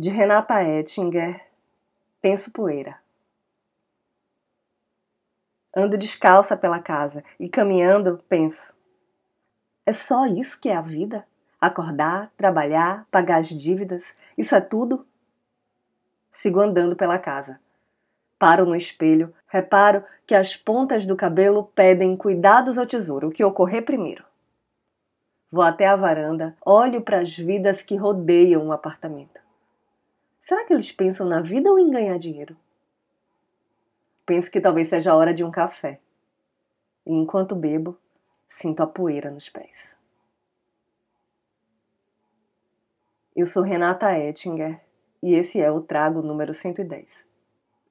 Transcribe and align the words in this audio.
de 0.00 0.08
Renata 0.08 0.64
Ettinger, 0.64 1.38
penso 2.22 2.50
poeira. 2.52 2.96
Ando 5.76 5.98
descalça 5.98 6.56
pela 6.56 6.78
casa 6.78 7.22
e 7.38 7.50
caminhando 7.50 8.18
penso: 8.26 8.74
é 9.84 9.92
só 9.92 10.24
isso 10.24 10.58
que 10.58 10.70
é 10.70 10.74
a 10.74 10.80
vida? 10.80 11.26
Acordar, 11.60 12.32
trabalhar, 12.34 13.06
pagar 13.10 13.40
as 13.40 13.50
dívidas, 13.50 14.14
isso 14.38 14.54
é 14.54 14.60
tudo? 14.62 15.06
Sigo 16.30 16.60
andando 16.60 16.96
pela 16.96 17.18
casa. 17.18 17.60
Paro 18.38 18.64
no 18.64 18.74
espelho, 18.74 19.34
reparo 19.46 20.02
que 20.26 20.34
as 20.34 20.56
pontas 20.56 21.04
do 21.04 21.14
cabelo 21.14 21.70
pedem 21.74 22.16
cuidados 22.16 22.78
ao 22.78 22.86
tesouro, 22.86 23.28
o 23.28 23.30
que 23.30 23.44
ocorrer 23.44 23.84
primeiro. 23.84 24.24
Vou 25.50 25.62
até 25.62 25.86
a 25.86 25.94
varanda, 25.94 26.56
olho 26.64 27.02
para 27.02 27.20
as 27.20 27.36
vidas 27.36 27.82
que 27.82 27.96
rodeiam 27.96 28.66
o 28.66 28.72
apartamento. 28.72 29.49
Será 30.40 30.64
que 30.64 30.72
eles 30.72 30.90
pensam 30.90 31.26
na 31.26 31.40
vida 31.40 31.70
ou 31.70 31.78
em 31.78 31.90
ganhar 31.90 32.18
dinheiro? 32.18 32.56
Penso 34.24 34.50
que 34.50 34.60
talvez 34.60 34.88
seja 34.88 35.12
a 35.12 35.16
hora 35.16 35.34
de 35.34 35.44
um 35.44 35.50
café. 35.50 36.00
E 37.06 37.12
enquanto 37.12 37.54
bebo, 37.54 37.98
sinto 38.48 38.82
a 38.82 38.86
poeira 38.86 39.30
nos 39.30 39.48
pés. 39.48 39.96
Eu 43.34 43.46
sou 43.46 43.62
Renata 43.62 44.18
Ettinger 44.18 44.80
e 45.22 45.34
esse 45.34 45.60
é 45.60 45.70
o 45.70 45.80
Trago 45.80 46.22
número 46.22 46.52
110. 46.52 47.29